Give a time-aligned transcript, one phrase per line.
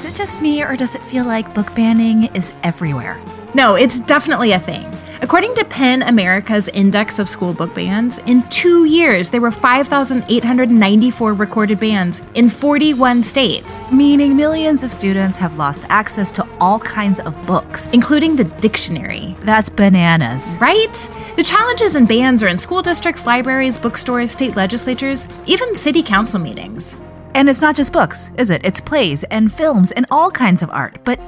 [0.00, 3.20] just me, or does it feel like book banning is everywhere?
[3.54, 4.86] No, it's definitely a thing.
[5.20, 11.34] According to PEN America's Index of School Book Bans, in two years there were 5,894
[11.34, 17.20] recorded bans in 41 states, Meaning millions of students have lost access to all kinds
[17.20, 17.92] of books.
[17.92, 19.36] including the dictionary.
[19.40, 20.56] That's bananas.
[20.60, 21.08] Right?
[21.36, 26.40] The challenges and bans are in school districts, libraries, bookstores, state legislatures, even city council
[26.40, 26.96] meetings.
[27.34, 28.64] And it's not just books, is it?
[28.64, 30.98] It's plays and films and all kinds of art.
[31.04, 31.18] But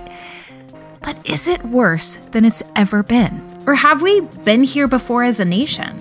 [1.02, 3.62] but is it worse than it's ever been?
[3.66, 6.00] Or have we been here before as a nation?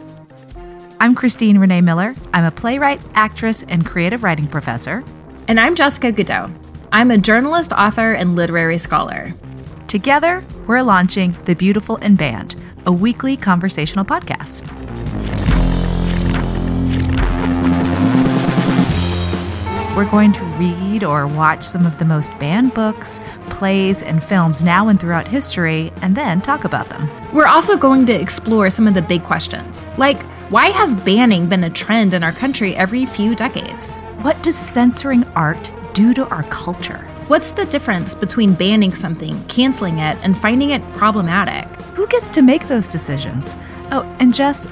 [1.01, 2.15] I'm Christine Renee Miller.
[2.33, 5.03] I'm a playwright, actress, and creative writing professor.
[5.49, 6.53] And I'm Jessica Goudeau.
[6.93, 9.33] I'm a journalist, author, and literary scholar.
[9.87, 14.82] Together, we're launching The Beautiful and Banned, a weekly conversational podcast.
[19.95, 23.19] We're going to read or watch some of the most banned books,
[23.51, 27.07] plays, and films now and throughout history, and then talk about them.
[27.31, 31.63] We're also going to explore some of the big questions, like why has banning been
[31.63, 33.93] a trend in our country every few decades?
[34.23, 37.07] What does censoring art do to our culture?
[37.27, 41.67] What's the difference between banning something, canceling it, and finding it problematic?
[41.95, 43.53] Who gets to make those decisions?
[43.91, 44.67] Oh, and Jess,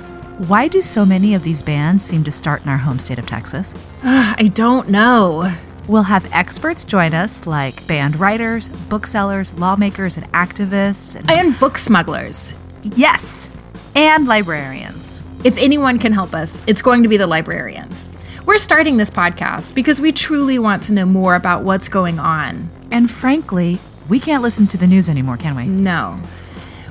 [0.47, 3.25] why do so many of these bans seem to start in our home state of
[3.28, 3.73] Texas?
[4.03, 5.53] Ugh, I don't know.
[5.88, 11.16] We'll have experts join us, like banned writers, booksellers, lawmakers, and activists.
[11.16, 12.53] And And book smugglers.
[12.84, 13.50] yes,
[13.95, 15.22] and librarians.
[15.44, 18.08] If anyone can help us, it's going to be the librarians.
[18.45, 22.69] We're starting this podcast because we truly want to know more about what's going on.
[22.89, 25.66] And frankly, we can't listen to the news anymore, can we?
[25.66, 26.19] No.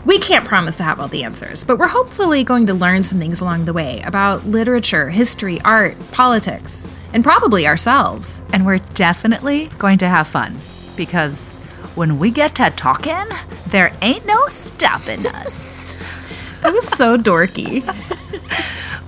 [0.05, 3.19] We can't promise to have all the answers, but we're hopefully going to learn some
[3.19, 8.41] things along the way about literature, history, art, politics, and probably ourselves.
[8.53, 10.59] And we're definitely going to have fun
[10.97, 11.57] because
[11.95, 13.27] when we get to talking,
[13.67, 15.97] there ain't no stopping us.
[16.61, 17.83] That was so dorky.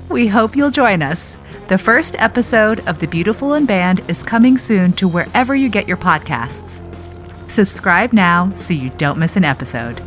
[0.08, 1.36] We hope you'll join us.
[1.68, 5.88] The first episode of The Beautiful and Banned is coming soon to wherever you get
[5.88, 6.82] your podcasts.
[7.50, 10.02] Subscribe now so you don't miss an episode.